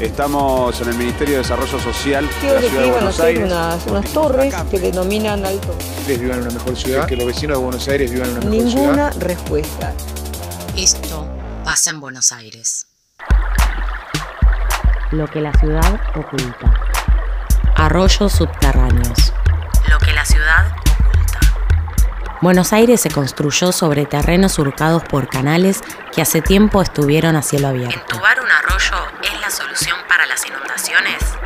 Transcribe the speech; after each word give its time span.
Estamos 0.00 0.80
en 0.80 0.90
el 0.90 0.94
Ministerio 0.94 1.34
de 1.34 1.38
Desarrollo 1.42 1.78
Social 1.80 2.24
de 2.24 2.32
Quiero 2.34 2.54
la 2.54 2.60
que 2.60 2.68
Ciudad 2.68 2.82
de 2.82 2.86
iban 2.86 2.98
a 2.98 3.00
Buenos 3.00 3.14
hacer 3.14 3.26
Aires. 3.26 3.44
unas, 3.46 3.86
unas 3.86 4.12
torres 4.12 4.54
que 4.70 4.78
denominan 4.78 5.44
alto. 5.44 5.76
ustedes 5.98 6.20
vivan 6.20 6.38
en 6.38 6.44
una 6.44 6.54
mejor 6.54 6.76
ciudad, 6.76 7.06
que 7.06 7.16
los 7.16 7.26
vecinos 7.26 7.58
de 7.58 7.64
Buenos 7.64 7.88
Aires 7.88 8.12
vivan 8.12 8.28
en 8.30 8.36
una 8.36 8.46
mejor 8.46 8.70
ciudad. 8.70 8.84
Ninguna 8.84 9.10
respuesta. 9.10 9.92
Esto 10.76 11.28
pasa 11.64 11.90
en 11.90 12.00
Buenos 12.00 12.30
Aires. 12.30 12.86
Lo 15.10 15.26
que 15.26 15.40
la 15.40 15.52
ciudad 15.54 16.00
oculta. 16.14 16.72
Arroyos 17.74 18.32
subterráneos. 18.32 19.32
Lo 19.90 19.98
que 19.98 20.12
la 20.12 20.24
ciudad 20.24 20.68
oculta. 21.08 21.40
Buenos 22.40 22.72
Aires 22.72 23.00
se 23.00 23.10
construyó 23.10 23.72
sobre 23.72 24.06
terrenos 24.06 24.52
surcados 24.52 25.02
por 25.02 25.26
canales 25.28 25.80
que 26.14 26.22
hace 26.22 26.40
tiempo 26.40 26.80
estuvieron 26.82 27.34
a 27.34 27.42
cielo 27.42 27.66
abierto. 27.66 28.16
Inundaciones? 30.58 31.38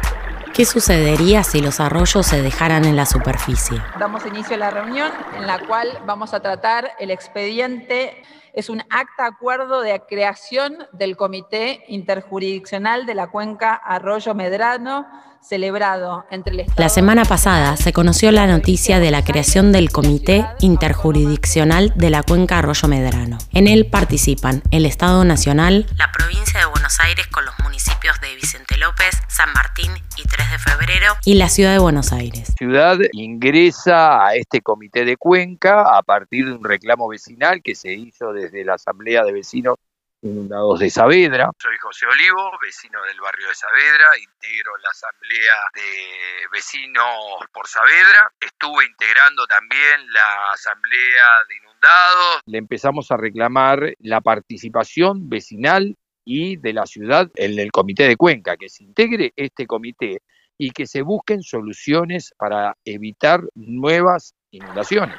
¿Qué 0.54 0.66
sucedería 0.66 1.44
si 1.44 1.60
los 1.60 1.80
arroyos 1.80 2.26
se 2.26 2.42
dejaran 2.42 2.84
en 2.84 2.94
la 2.94 3.06
superficie? 3.06 3.80
Damos 3.98 4.26
inicio 4.26 4.56
a 4.56 4.58
la 4.58 4.70
reunión 4.70 5.10
en 5.34 5.46
la 5.46 5.58
cual 5.66 5.88
vamos 6.04 6.34
a 6.34 6.40
tratar 6.40 6.90
el 6.98 7.10
expediente. 7.10 8.22
Es 8.52 8.68
un 8.68 8.82
acta 8.90 9.24
acuerdo 9.24 9.80
de 9.80 9.98
creación 10.06 10.86
del 10.92 11.16
Comité 11.16 11.84
Interjurisdiccional 11.88 13.06
de 13.06 13.14
la 13.14 13.28
Cuenca 13.28 13.74
Arroyo 13.74 14.34
Medrano, 14.34 15.06
celebrado 15.42 16.24
entre 16.30 16.54
el 16.54 16.60
Estado. 16.60 16.82
La 16.82 16.88
semana 16.88 17.24
pasada 17.24 17.76
se 17.76 17.92
conoció 17.92 18.30
la 18.32 18.46
noticia 18.46 19.00
de 19.00 19.10
la 19.10 19.24
creación 19.24 19.72
del 19.72 19.90
Comité 19.90 20.46
Interjurisdiccional 20.60 21.92
de 21.96 22.10
la 22.10 22.22
Cuenca 22.22 22.58
Arroyo 22.58 22.88
Medrano. 22.88 23.38
En 23.52 23.68
él 23.68 23.86
participan 23.86 24.62
el 24.70 24.86
Estado 24.86 25.24
Nacional, 25.24 25.86
La 25.98 26.10
provincia 26.12 26.60
de 26.60 26.66
Buenos 26.66 26.98
Aires 27.00 27.26
con 27.28 27.44
los 27.44 27.54
municipios 27.62 28.20
de 28.20 28.34
Vicente 28.36 28.76
López, 28.78 29.10
San 29.28 29.52
Martín 29.52 29.92
y 30.16 30.22
3 30.22 30.50
de 30.50 30.58
febrero 30.58 31.14
y 31.24 31.34
la 31.34 31.48
Ciudad 31.48 31.72
de 31.72 31.78
Buenos 31.78 32.12
Aires. 32.12 32.54
ciudad 32.58 32.98
ingresa 33.12 34.26
a 34.26 34.34
este 34.34 34.60
comité 34.60 35.04
de 35.04 35.16
Cuenca 35.16 35.96
a 35.96 36.02
partir 36.02 36.46
de 36.46 36.52
un 36.52 36.64
reclamo 36.64 37.08
vecinal 37.08 37.62
que 37.62 37.74
se 37.74 37.92
hizo 37.92 38.32
desde 38.32 38.64
la 38.64 38.74
Asamblea 38.74 39.24
de 39.24 39.32
Vecinos 39.32 39.76
Inundados 40.24 40.78
de 40.78 40.88
Saavedra. 40.88 41.50
Soy 41.58 41.76
José 41.78 42.06
Olivo, 42.06 42.52
vecino 42.62 43.02
del 43.02 43.20
barrio 43.20 43.48
de 43.48 43.54
Saavedra, 43.56 44.06
integro 44.16 44.76
la 44.76 44.90
Asamblea 44.90 45.54
de 45.74 46.46
Vecinos 46.52 47.44
por 47.52 47.66
Saavedra. 47.66 48.30
Estuve 48.40 48.86
integrando 48.86 49.44
también 49.48 50.12
la 50.12 50.52
Asamblea 50.52 51.26
de 51.48 51.56
Inundados. 51.56 52.40
Le 52.46 52.58
empezamos 52.58 53.10
a 53.10 53.16
reclamar 53.16 53.94
la 53.98 54.20
participación 54.20 55.28
vecinal 55.28 55.96
y 56.24 56.56
de 56.56 56.72
la 56.72 56.86
ciudad 56.86 57.28
en 57.34 57.58
el 57.58 57.72
comité 57.72 58.06
de 58.06 58.16
Cuenca, 58.16 58.56
que 58.56 58.68
se 58.68 58.84
integre 58.84 59.32
este 59.34 59.66
comité 59.66 60.22
y 60.56 60.70
que 60.70 60.86
se 60.86 61.02
busquen 61.02 61.42
soluciones 61.42 62.32
para 62.38 62.76
evitar 62.84 63.40
nuevas 63.56 64.36
inundaciones. 64.52 65.16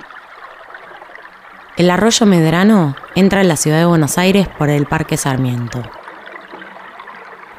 El 1.75 1.89
arroyo 1.89 2.27
Medrano 2.27 2.95
entra 3.15 3.41
en 3.41 3.47
la 3.47 3.57
ciudad 3.57 3.79
de 3.79 3.85
Buenos 3.85 4.19
Aires 4.19 4.47
por 4.47 4.69
el 4.69 4.85
Parque 4.85 5.17
Sarmiento. 5.17 5.81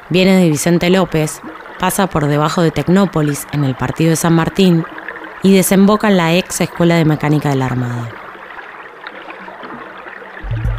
Viene 0.07 0.37
de 0.37 0.49
Vicente 0.49 0.89
López, 0.89 1.41
pasa 1.79 2.07
por 2.07 2.27
debajo 2.27 2.61
de 2.61 2.71
Tecnópolis 2.71 3.45
en 3.51 3.65
el 3.65 3.75
partido 3.75 4.11
de 4.11 4.15
San 4.15 4.33
Martín 4.33 4.85
y 5.43 5.53
desemboca 5.53 6.07
en 6.07 6.15
la 6.15 6.33
ex 6.33 6.61
Escuela 6.61 6.95
de 6.95 7.03
Mecánica 7.03 7.49
de 7.49 7.55
la 7.57 7.65
Armada. 7.65 8.09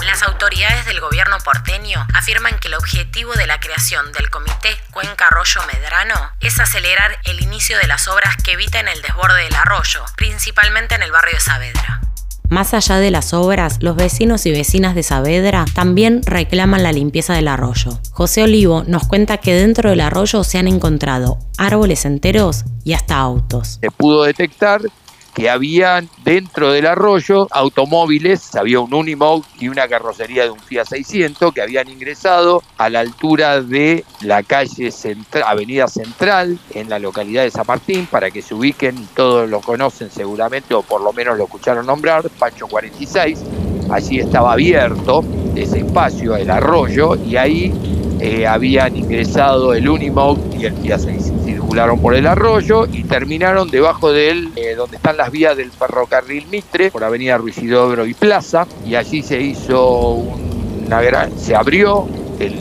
Las 0.07 0.23
autoridades 0.23 0.87
del 0.87 1.01
gobierno 1.01 1.37
porteño 1.45 2.07
afirman 2.15 2.59
que 2.59 2.69
el 2.69 2.75
objetivo 2.75 3.35
de 3.35 3.47
la 3.47 3.61
creación 3.61 4.13
del 4.13 4.31
Comité 4.31 4.81
Cuenca 4.93 5.27
Arroyo 5.27 5.61
Medrano 5.71 6.33
es 6.41 6.59
acelerar 6.59 7.19
el 7.25 7.43
inicio 7.43 7.77
de 7.77 7.87
las 7.87 8.09
obras 8.09 8.35
que 8.43 8.53
eviten 8.53 8.89
el 8.89 9.03
desborde 9.03 9.43
del 9.43 9.57
arroyo, 9.57 10.07
principalmente 10.17 10.95
en 10.95 11.03
el 11.03 11.13
barrio 11.13 11.35
de 11.35 11.41
Saavedra. 11.41 11.96
Más 12.49 12.75
allá 12.75 12.99
de 12.99 13.11
las 13.11 13.35
obras, 13.35 13.79
los 13.81 13.97
vecinos 13.97 14.47
y 14.47 14.53
vecinas 14.53 14.95
de 14.95 15.03
Saavedra 15.03 15.65
también 15.75 16.23
reclaman 16.25 16.83
la 16.83 16.93
limpieza 16.93 17.35
del 17.35 17.49
arroyo. 17.49 17.99
José 18.13 18.45
Olivo 18.45 18.85
nos 18.87 19.07
cuenta 19.07 19.39
que 19.39 19.55
dentro 19.55 19.91
del 19.91 20.01
arroyo 20.01 20.45
se 20.45 20.59
han 20.59 20.69
encontrado 20.69 21.39
árboles 21.59 22.05
enteros 22.05 22.65
y 22.85 22.93
hasta 22.93 23.17
autos. 23.17 23.79
Se 23.81 23.91
pudo 23.91 24.23
detectar 24.25 24.81
que 25.37 25.51
había 25.51 26.03
dentro 26.25 26.73
del 26.73 26.87
arroyo 26.87 27.47
automóviles, 27.51 28.55
había 28.57 28.81
un 28.81 28.95
Unimog 28.95 29.45
y 29.61 29.69
una 29.69 29.87
carrocería 29.87 30.45
de 30.45 30.51
un 30.51 30.59
Fiat 30.59 30.87
600 30.87 31.53
que 31.53 31.61
habían 31.61 31.91
ingresado 31.91 32.63
a 32.79 32.89
la 32.89 33.01
altura 33.01 33.61
de 33.61 34.03
la 34.23 34.43
calle 34.43 34.91
Centra- 34.91 35.47
Avenida 35.47 35.89
Central 35.89 36.59
en 36.73 36.89
la 36.89 36.99
localidad 36.99 37.43
de 37.43 37.51
San 37.51 37.67
Martín 37.69 38.07
para 38.11 38.31
que 38.31 38.41
se 38.41 38.55
ubiquen, 38.55 38.97
todos 39.15 39.47
lo 39.51 39.61
conocen 39.61 40.11
seguramente 40.11 40.73
o 40.73 40.83
por 40.83 41.03
lo 41.03 41.13
menos 41.13 41.37
lo 41.37 41.45
escucharon 41.45 41.85
nombrar, 41.85 42.31
Pancho 42.39 42.67
46, 42.67 43.39
allí 43.91 44.21
estaba 44.21 44.55
abierto 44.55 45.23
ese 45.55 45.81
espacio, 45.81 46.35
el 46.37 46.51
arroyo, 46.51 47.15
y 47.15 47.37
ahí 47.37 47.75
eh, 48.21 48.47
habían 48.47 48.97
ingresado 48.97 49.75
el 49.75 49.87
Unimog 49.87 50.39
y 50.59 50.65
el 50.65 50.75
Fiat 50.79 50.99
600. 51.01 51.36
Circularon 51.77 52.01
por 52.01 52.15
el 52.15 52.27
arroyo 52.27 52.87
y 52.91 53.05
terminaron 53.05 53.69
debajo 53.69 54.11
de 54.11 54.31
él, 54.31 54.51
eh, 54.57 54.75
donde 54.75 54.97
están 54.97 55.19
las 55.19 55.31
vías 55.31 55.59
del 55.59 55.71
ferrocarril 55.71 56.47
Mitre, 56.47 56.91
por 56.91 57.05
Avenida 57.05 57.37
Ruisidobro 57.37 58.07
y 58.07 58.15
Plaza, 58.15 58.67
y 58.87 58.95
allí 58.95 59.23
se 59.23 59.43
hizo 59.43 60.13
una 60.13 61.03
gran, 61.03 61.39
se 61.39 61.55
abrió 61.55 62.09
el 62.39 62.59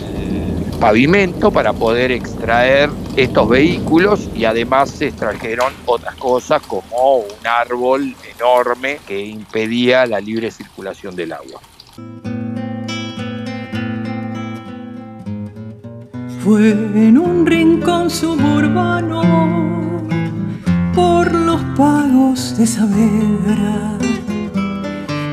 pavimento 0.81 1.49
para 1.49 1.71
poder 1.71 2.11
extraer 2.11 2.89
estos 3.15 3.47
vehículos 3.47 4.27
y 4.35 4.43
además 4.43 4.89
se 4.89 5.07
extrajeron 5.07 5.71
otras 5.85 6.15
cosas 6.15 6.61
como 6.63 7.19
un 7.19 7.47
árbol 7.47 8.13
enorme 8.35 8.99
que 9.07 9.25
impedía 9.25 10.05
la 10.07 10.19
libre 10.19 10.51
circulación 10.51 11.15
del 11.15 11.31
agua. 11.31 11.61
Fue 16.45 16.69
en 16.69 17.17
un 17.17 17.43
rincón 17.43 18.11
suburbano 18.11 19.23
por 20.93 21.33
los 21.33 21.59
pagos 21.75 22.55
de 22.55 22.67
Saavedra 22.67 23.97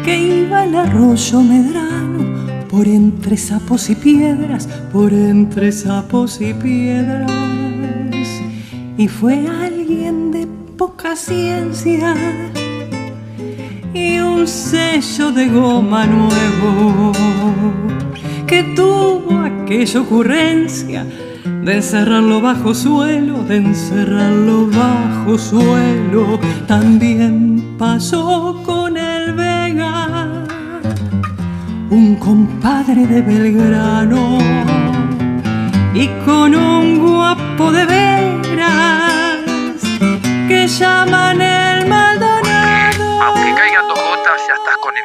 que 0.07 0.19
iba 0.19 0.65
el 0.65 0.75
arroyo 0.75 1.43
Medrano 1.43 2.65
por 2.67 2.89
entre 2.89 3.37
sapos 3.37 3.91
y 3.91 3.95
piedras, 3.95 4.67
por 4.91 5.13
entre 5.13 5.71
sapos 5.71 6.41
y 6.41 6.55
piedras. 6.55 7.31
Y 8.97 9.07
fue 9.07 9.47
alguien 9.47 10.31
de 10.31 10.49
poca 10.79 11.15
ciencia 11.15 12.15
y 13.93 14.19
un 14.19 14.49
sello 14.49 15.31
de 15.31 15.49
goma 15.51 16.07
nuevo 16.07 17.13
que 18.53 18.63
tuvo 18.77 19.39
aquella 19.39 20.01
ocurrencia 20.03 21.07
de 21.65 21.77
encerrarlo 21.77 22.43
bajo 22.43 22.75
suelo, 22.75 23.43
de 23.45 23.57
encerrarlo 23.57 24.67
bajo 24.67 25.39
suelo. 25.39 26.39
También 26.67 27.77
pasó 27.79 28.61
con 28.63 28.99
el 28.99 29.33
Vega, 29.33 30.45
un 31.89 32.17
compadre 32.17 33.07
de 33.07 33.23
Belgrano, 33.23 34.37
y 35.95 36.09
con 36.27 36.55
un 36.55 36.99
guapo 36.99 37.73
de 37.73 37.87
veras 37.87 39.41
que 40.47 40.69
llaman 40.69 41.41
el 41.41 41.62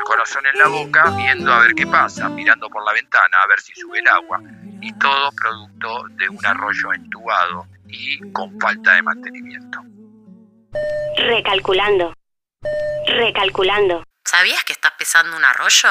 corazón 0.07 0.44
en 0.51 0.57
la 0.57 0.69
boca, 0.69 1.13
viendo 1.18 1.51
a 1.51 1.59
ver 1.59 1.75
qué 1.75 1.86
pasa, 1.86 2.30
mirando 2.30 2.69
por 2.69 2.83
la 2.86 2.94
ventana 2.94 3.38
a 3.44 3.48
ver 3.48 3.59
si 3.59 3.74
sube 3.74 4.00
el 4.00 4.07
agua. 4.07 4.39
Y 4.81 4.94
todo 4.94 5.31
producto 5.31 6.04
de 6.18 6.30
un 6.30 6.45
arroyo 6.45 6.94
entubado 6.94 7.68
y 7.88 8.31
con 8.31 8.57
falta 8.59 8.94
de 8.94 9.01
mantenimiento. 9.01 9.80
Recalculando. 11.18 12.13
Recalculando. 13.06 14.04
¿Sabías 14.24 14.63
que 14.63 14.74
estás 14.74 14.94
pisando 14.98 15.36
un 15.36 15.44
arroyo? 15.44 15.89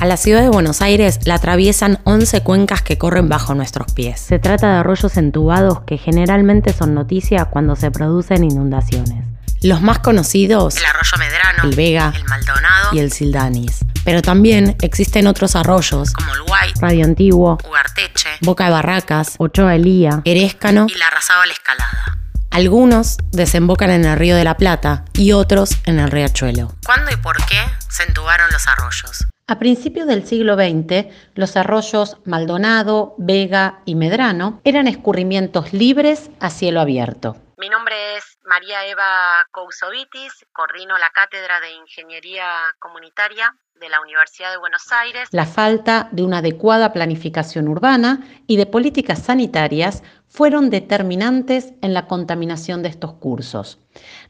A 0.00 0.06
la 0.06 0.16
ciudad 0.16 0.42
de 0.42 0.48
Buenos 0.48 0.82
Aires 0.82 1.20
la 1.24 1.34
atraviesan 1.36 2.00
11 2.04 2.42
cuencas 2.42 2.82
que 2.82 2.98
corren 2.98 3.28
bajo 3.28 3.54
nuestros 3.54 3.92
pies. 3.92 4.20
Se 4.20 4.38
trata 4.38 4.72
de 4.72 4.78
arroyos 4.78 5.16
entubados 5.16 5.82
que 5.82 5.98
generalmente 5.98 6.72
son 6.72 6.94
noticia 6.94 7.44
cuando 7.46 7.76
se 7.76 7.90
producen 7.90 8.44
inundaciones. 8.44 9.35
Los 9.66 9.82
más 9.82 9.98
conocidos, 9.98 10.76
el 10.76 10.84
arroyo 10.84 11.18
Medrano, 11.18 11.64
el 11.64 11.74
Vega, 11.74 12.12
el 12.14 12.24
Maldonado 12.26 12.90
y 12.92 13.00
el 13.00 13.10
Sildanis. 13.10 13.80
Pero 14.04 14.22
también 14.22 14.76
existen 14.80 15.26
otros 15.26 15.56
arroyos, 15.56 16.12
como 16.12 16.32
el 16.34 16.42
White, 16.42 16.78
Radio 16.80 17.04
Antiguo, 17.04 17.58
Ugarteche, 17.66 18.28
Boca 18.42 18.66
de 18.66 18.70
Barracas, 18.70 19.34
Ochoa 19.38 19.74
Elía, 19.74 20.22
Erescano 20.24 20.86
y 20.88 20.96
la 20.96 21.08
Arrazábal 21.08 21.50
Escalada. 21.50 22.16
Algunos 22.52 23.16
desembocan 23.32 23.90
en 23.90 24.04
el 24.04 24.16
Río 24.16 24.36
de 24.36 24.44
la 24.44 24.56
Plata 24.56 25.04
y 25.14 25.32
otros 25.32 25.76
en 25.84 25.98
el 25.98 26.12
Riachuelo. 26.12 26.72
¿Cuándo 26.84 27.10
y 27.10 27.16
por 27.16 27.36
qué 27.46 27.58
se 27.88 28.04
entubaron 28.04 28.48
los 28.52 28.68
arroyos? 28.68 29.26
A 29.48 29.58
principios 29.58 30.06
del 30.06 30.24
siglo 30.28 30.54
XX, 30.54 31.06
los 31.34 31.56
arroyos 31.56 32.18
Maldonado, 32.24 33.16
Vega 33.18 33.80
y 33.84 33.96
Medrano 33.96 34.60
eran 34.62 34.86
escurrimientos 34.86 35.72
libres 35.72 36.30
a 36.38 36.50
cielo 36.50 36.80
abierto. 36.80 37.36
Mi 37.58 37.68
nombre 37.68 37.96
es 38.16 38.35
María 38.46 38.86
Eva 38.86 39.44
Cousovitis, 39.50 40.46
coordino 40.52 40.96
la 40.98 41.10
Cátedra 41.10 41.58
de 41.58 41.72
Ingeniería 41.72 42.46
Comunitaria 42.78 43.52
de 43.74 43.88
la 43.88 44.00
Universidad 44.00 44.52
de 44.52 44.58
Buenos 44.58 44.92
Aires. 44.92 45.28
La 45.32 45.46
falta 45.46 46.08
de 46.12 46.22
una 46.22 46.38
adecuada 46.38 46.92
planificación 46.92 47.66
urbana 47.66 48.20
y 48.46 48.56
de 48.56 48.66
políticas 48.66 49.24
sanitarias 49.24 50.04
fueron 50.28 50.70
determinantes 50.70 51.74
en 51.82 51.92
la 51.92 52.06
contaminación 52.06 52.84
de 52.84 52.88
estos 52.88 53.14
cursos. 53.14 53.80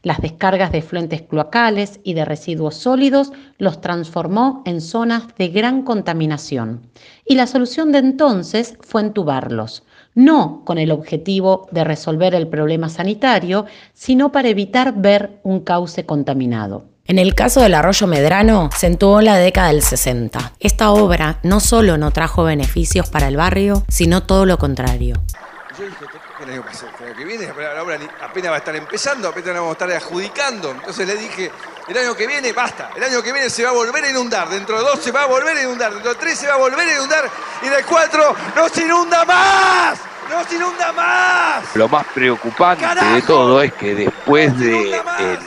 Las 0.01 0.19
descargas 0.19 0.71
de 0.71 0.81
fluentes 0.81 1.21
cloacales 1.21 1.99
y 2.03 2.15
de 2.15 2.25
residuos 2.25 2.75
sólidos 2.75 3.31
los 3.59 3.81
transformó 3.81 4.63
en 4.65 4.81
zonas 4.81 5.27
de 5.37 5.49
gran 5.49 5.83
contaminación. 5.83 6.91
Y 7.23 7.35
la 7.35 7.45
solución 7.45 7.91
de 7.91 7.99
entonces 7.99 8.77
fue 8.81 9.01
entubarlos, 9.01 9.83
no 10.17 10.63
con 10.65 10.79
el 10.79 10.91
objetivo 10.91 11.67
de 11.71 11.83
resolver 11.83 12.33
el 12.33 12.47
problema 12.47 12.89
sanitario, 12.89 13.65
sino 13.93 14.31
para 14.31 14.49
evitar 14.49 14.95
ver 14.95 15.39
un 15.43 15.59
cauce 15.59 16.05
contaminado. 16.05 16.85
En 17.05 17.19
el 17.19 17.35
caso 17.35 17.61
del 17.61 17.75
arroyo 17.75 18.07
Medrano, 18.07 18.69
se 18.75 18.87
entubó 18.87 19.19
en 19.19 19.25
la 19.25 19.37
década 19.37 19.67
del 19.69 19.83
60. 19.83 20.53
Esta 20.59 20.89
obra 20.89 21.39
no 21.43 21.59
solo 21.59 21.97
no 21.97 22.11
trajo 22.11 22.43
beneficios 22.43 23.07
para 23.07 23.27
el 23.27 23.37
barrio, 23.37 23.83
sino 23.87 24.23
todo 24.23 24.45
lo 24.45 24.57
contrario 24.57 25.21
yo 26.39 26.45
dije, 26.45 26.87
¿qué 26.97 27.03
año 27.03 27.15
que 27.15 27.25
viene? 27.25 27.53
La 27.53 27.81
obra 27.81 27.99
apenas 28.21 28.51
va 28.51 28.55
a 28.55 28.59
estar 28.59 28.75
empezando, 28.75 29.29
apenas 29.29 29.55
vamos 29.55 29.69
a 29.69 29.73
estar 29.73 29.91
adjudicando. 29.91 30.71
Entonces 30.71 31.07
le 31.07 31.15
dije, 31.15 31.51
el 31.87 31.97
año 31.97 32.15
que 32.15 32.27
viene, 32.27 32.53
basta. 32.53 32.91
El 32.95 33.03
año 33.03 33.23
que 33.23 33.31
viene 33.31 33.49
se 33.49 33.63
va 33.63 33.69
a 33.69 33.73
volver 33.73 34.03
a 34.03 34.09
inundar. 34.09 34.49
Dentro 34.49 34.77
de 34.77 34.83
dos 34.83 34.99
se 35.01 35.11
va 35.11 35.23
a 35.23 35.25
volver 35.25 35.57
a 35.57 35.63
inundar. 35.63 35.93
Dentro 35.93 36.13
de 36.13 36.19
tres 36.19 36.37
se 36.37 36.47
va 36.47 36.53
a 36.53 36.57
volver 36.57 36.87
a 36.87 36.93
inundar. 36.93 37.29
Y 37.61 37.69
de 37.69 37.83
cuatro 37.83 38.35
no 38.55 38.69
se 38.69 38.83
inunda 38.83 39.25
más. 39.25 39.99
¡No 40.29 40.43
se 40.43 40.55
inunda 40.55 40.91
más! 40.91 41.75
Lo 41.75 41.87
más 41.87 42.05
preocupante 42.07 42.85
de 42.85 43.21
todo 43.21 43.61
es 43.61 43.73
que 43.73 43.95
después 43.95 44.57
del 44.59 44.93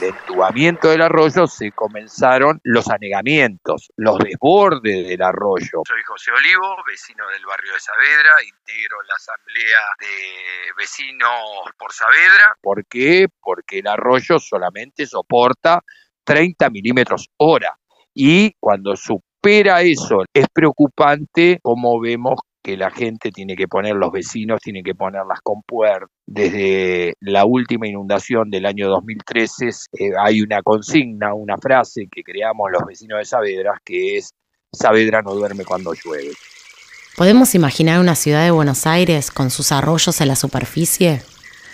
entubamiento 0.01 0.89
del 0.89 1.03
arroyo 1.03 1.45
se 1.45 1.71
comenzaron 1.71 2.59
los 2.63 2.89
anegamientos, 2.89 3.91
los 3.95 4.17
desbordes 4.17 5.07
del 5.07 5.21
arroyo. 5.21 5.83
Soy 5.87 6.01
José 6.05 6.31
Olivo, 6.31 6.75
vecino 6.87 7.27
del 7.29 7.45
barrio 7.45 7.73
de 7.73 7.79
Saavedra, 7.79 8.31
integro 8.43 8.97
la 9.03 9.15
asamblea 9.15 9.79
de 9.99 10.73
vecinos 10.77 11.71
por 11.77 11.93
Saavedra. 11.93 12.57
¿Por 12.61 12.85
qué? 12.87 13.27
Porque 13.39 13.79
el 13.79 13.87
arroyo 13.87 14.39
solamente 14.39 15.05
soporta 15.05 15.83
30 16.23 16.69
milímetros 16.71 17.29
hora. 17.37 17.77
Y 18.13 18.53
cuando 18.59 18.95
supera 18.95 19.81
eso, 19.81 20.23
es 20.33 20.47
preocupante 20.51 21.59
como 21.61 21.99
vemos 21.99 22.39
que 22.61 22.77
la 22.77 22.91
gente 22.91 23.31
tiene 23.31 23.55
que 23.55 23.67
poner, 23.67 23.95
los 23.95 24.11
vecinos 24.11 24.61
tienen 24.61 24.83
que 24.83 24.95
poner 24.95 25.21
las 25.27 25.41
compuertas. 25.41 26.09
Desde 26.25 27.13
la 27.19 27.45
última 27.45 27.87
inundación 27.87 28.49
del 28.49 28.65
año 28.65 28.87
2013 28.89 29.67
eh, 29.67 30.11
hay 30.19 30.41
una 30.41 30.61
consigna, 30.61 31.33
una 31.33 31.57
frase 31.57 32.07
que 32.09 32.23
creamos 32.23 32.69
los 32.71 32.85
vecinos 32.85 33.19
de 33.19 33.25
Saavedra, 33.25 33.81
que 33.83 34.17
es 34.17 34.33
Saavedra 34.71 35.21
no 35.21 35.33
duerme 35.33 35.65
cuando 35.65 35.93
llueve. 35.93 36.31
¿Podemos 37.17 37.55
imaginar 37.55 37.99
una 37.99 38.15
ciudad 38.15 38.45
de 38.45 38.51
Buenos 38.51 38.87
Aires 38.87 39.31
con 39.31 39.49
sus 39.49 39.71
arroyos 39.71 40.21
en 40.21 40.29
la 40.29 40.35
superficie? 40.35 41.21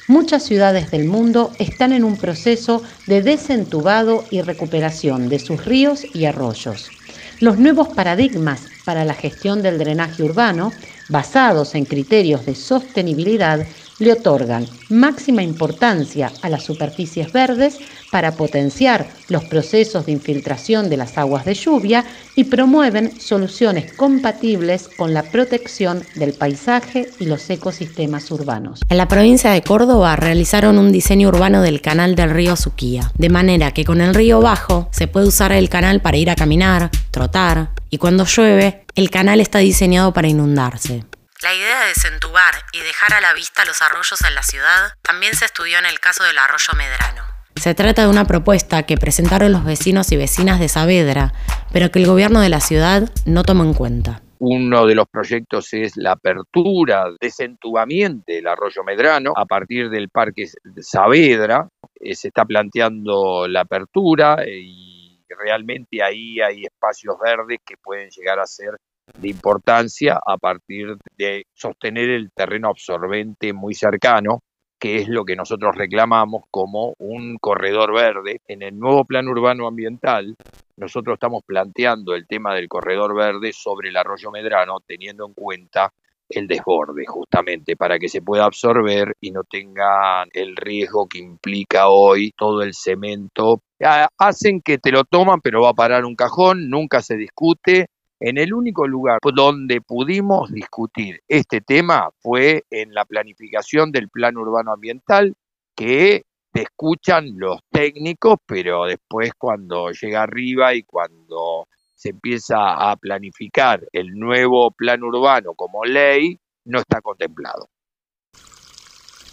Muchas 0.07 0.44
ciudades 0.44 0.90
del 0.90 1.06
mundo 1.06 1.51
están 1.60 1.92
en 1.92 2.04
un 2.04 2.18
proceso 2.18 2.81
de 3.06 3.22
desentubado 3.22 4.24
y 4.31 4.42
recuperación 4.42 5.30
de 5.30 5.40
sus 5.40 5.66
ríos 5.66 6.06
y 6.16 6.25
arroyos. 6.25 6.90
Los 7.39 7.60
nuevos 7.60 7.89
paradigmas 7.89 8.72
para 8.84 9.06
la 9.06 9.13
gestión 9.13 9.62
del 9.62 9.78
drenaje 9.78 10.24
urbano, 10.24 10.75
basados 11.07 11.75
en 11.75 11.86
criterios 11.86 12.45
de 12.48 12.56
sostenibilidad, 12.56 13.68
le 13.99 14.11
otorgan 14.11 14.65
máxima 14.89 15.44
importancia 15.44 16.31
a 16.41 16.49
las 16.49 16.63
superficies 16.63 17.31
verdes 17.33 17.79
para 18.11 18.31
potenciar 18.31 19.07
los 19.27 19.44
procesos 19.45 20.05
de 20.05 20.13
infiltración 20.13 20.89
de 20.89 20.97
las 20.97 21.17
aguas 21.17 21.45
de 21.45 21.53
lluvia 21.53 22.05
y 22.35 22.45
promueven 22.45 23.19
soluciones 23.19 23.91
compatibles 23.94 24.89
con 24.97 25.13
la 25.13 25.23
protección 25.23 26.03
del 26.15 26.33
paisaje 26.33 27.09
y 27.19 27.25
los 27.25 27.49
ecosistemas 27.49 28.31
urbanos. 28.31 28.81
En 28.89 28.97
la 28.97 29.07
provincia 29.07 29.51
de 29.51 29.61
Córdoba 29.61 30.15
realizaron 30.15 30.77
un 30.77 30.91
diseño 30.91 31.27
urbano 31.27 31.61
del 31.61 31.81
canal 31.81 32.15
del 32.15 32.29
río 32.29 32.55
Suquía, 32.55 33.11
de 33.17 33.29
manera 33.29 33.71
que 33.71 33.83
con 33.83 34.01
el 34.01 34.13
río 34.13 34.39
bajo 34.39 34.88
se 34.91 35.07
puede 35.07 35.27
usar 35.27 35.51
el 35.51 35.69
canal 35.69 36.01
para 36.01 36.17
ir 36.17 36.29
a 36.29 36.35
caminar, 36.35 36.89
trotar, 37.11 37.71
y 37.89 37.97
cuando 37.97 38.25
llueve, 38.25 38.85
el 38.95 39.09
canal 39.09 39.39
está 39.41 39.59
diseñado 39.59 40.13
para 40.13 40.27
inundarse. 40.27 41.03
La 41.44 41.54
idea 41.54 41.81
de 41.81 41.89
desentubar 41.89 42.56
y 42.74 42.80
dejar 42.80 43.13
a 43.13 43.22
la 43.22 43.31
vista 43.36 43.63
los 43.63 43.84
arroyos 43.84 44.19
en 44.28 44.34
la 44.34 44.42
ciudad 44.42 44.94
también 45.04 45.36
se 45.36 45.45
estudió 45.45 45.78
en 45.78 45.86
el 45.86 46.00
caso 46.00 46.24
del 46.24 46.36
arroyo 46.39 46.74
Medrano. 46.75 47.22
Se 47.56 47.75
trata 47.75 48.01
de 48.01 48.07
una 48.07 48.25
propuesta 48.25 48.88
que 48.88 48.98
presentaron 48.98 49.51
los 49.51 49.63
vecinos 49.63 50.12
y 50.12 50.18
vecinas 50.18 50.60
de 50.60 50.68
Saavedra, 50.68 51.34
pero 51.72 51.92
que 51.92 52.00
el 52.00 52.07
gobierno 52.07 52.42
de 52.42 52.50
la 52.50 52.60
ciudad 52.60 53.12
no 53.28 53.44
tomó 53.44 53.63
en 53.66 53.75
cuenta. 53.75 54.24
Uno 54.39 54.88
de 54.88 54.95
los 54.95 55.07
proyectos 55.07 55.72
es 55.74 55.95
la 55.95 56.13
apertura, 56.13 57.06
desentubamiento 57.22 58.24
del 58.25 58.48
arroyo 58.48 58.83
Medrano 58.83 59.33
a 59.36 59.45
partir 59.45 59.92
del 59.92 60.10
parque 60.10 60.48
Saavedra. 60.81 61.69
Eh, 62.00 62.16
se 62.16 62.30
está 62.30 62.45
planteando 62.45 63.48
la 63.48 63.62
apertura 63.62 64.38
eh, 64.44 64.60
y 64.60 65.19
realmente 65.30 66.01
ahí 66.01 66.42
hay 66.42 66.66
espacios 66.66 67.16
verdes 67.24 67.60
que 67.63 67.78
pueden 67.78 68.10
llegar 68.10 68.40
a 68.40 68.48
ser 68.48 68.72
de 69.18 69.30
importancia 69.30 70.19
a 70.25 70.38
partir 70.38 70.98
de 71.18 71.45
sostener 71.54 72.09
el 72.09 72.31
terreno 72.31 72.69
absorbente 72.69 73.54
muy 73.54 73.74
cercano 73.74 74.42
que 74.80 74.98
es 74.98 75.07
lo 75.07 75.25
que 75.25 75.36
nosotros 75.36 75.75
reclamamos 75.75 76.44
como 76.51 76.94
un 77.00 77.38
corredor 77.39 77.94
verde. 77.94 78.42
En 78.48 78.62
el 78.62 78.77
nuevo 78.77 79.06
plan 79.06 79.27
urbano 79.27 79.68
ambiental, 79.68 80.36
nosotros 80.75 81.15
estamos 81.15 81.44
planteando 81.45 82.13
el 82.13 82.27
tema 82.27 82.54
del 82.54 82.68
corredor 82.68 83.16
verde 83.16 83.54
sobre 83.54 83.90
el 83.90 83.97
arroyo 83.97 84.31
Medrano, 84.31 84.80
teniendo 84.85 85.26
en 85.26 85.33
cuenta 85.33 85.92
el 86.30 86.47
desborde, 86.47 87.06
justamente, 87.07 87.76
para 87.76 87.97
que 87.97 88.09
se 88.09 88.21
pueda 88.21 88.45
absorber 88.45 89.16
y 89.21 89.31
no 89.31 89.44
tenga 89.44 90.26
el 90.33 90.56
riesgo 90.57 91.07
que 91.07 91.19
implica 91.19 91.87
hoy 91.87 92.31
todo 92.37 92.61
el 92.61 92.73
cemento. 92.73 93.61
Ah, 93.83 94.09
hacen 94.18 94.61
que 94.61 94.78
te 94.78 94.92
lo 94.92 95.06
toman, 95.06 95.40
pero 95.42 95.61
va 95.61 95.69
a 95.69 95.73
parar 95.73 96.06
un 96.06 96.16
cajón, 96.16 96.69
nunca 96.69 97.02
se 97.02 97.16
discute, 97.16 97.87
en 98.19 98.38
el 98.38 98.54
único 98.54 98.88
lugar 98.88 99.19
donde 99.33 99.81
pudimos 99.81 100.52
discutir 100.52 101.21
este 101.28 101.62
tema 101.62 102.09
fue 102.19 102.66
en 102.69 102.94
la 102.94 103.06
planificación 103.06 103.92
del 103.92 104.09
plan 104.09 104.38
urbano 104.38 104.74
ambiental, 104.74 105.36
que 105.76 106.24
te 106.52 106.64
escuchan 106.64 107.38
los 107.38 107.59
técnicos, 107.71 108.40
pero 108.45 108.86
después 108.86 109.31
cuando 109.38 109.92
llega 109.92 110.24
arriba 110.24 110.74
y 110.74 110.83
cuando 110.83 111.68
se 111.94 112.09
empieza 112.09 112.90
a 112.90 112.95
planificar 112.95 113.88
el 113.92 114.14
nuevo 114.16 114.71
plan 114.71 115.04
urbano 115.04 115.54
como 115.56 115.83
ley, 115.86 116.40
no 116.66 116.80
está 116.80 117.02
contemplado. 117.02 117.69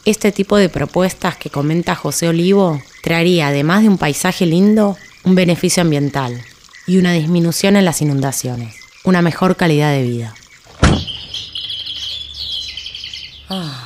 Este 0.05 0.33
tipo 0.33 0.59
de 0.59 0.69
propuestas 0.69 1.37
que 1.39 1.49
comenta 1.49 1.95
José 1.95 2.29
Olivo 2.29 2.79
traería, 3.03 3.49
además 3.49 3.83
de 3.83 3.89
un 3.89 3.97
paisaje 3.97 4.45
lindo, 4.45 4.97
un 5.25 5.35
beneficio 5.35 5.83
ambiental 5.83 6.45
y 6.87 6.99
una 6.99 7.13
disminución 7.13 7.77
en 7.77 7.85
las 7.85 8.03
inundaciones, 8.03 8.77
una 9.05 9.23
mejor 9.23 9.57
calidad 9.57 9.93
de 9.93 10.03
vida. 10.03 10.35
Ah. 13.49 13.84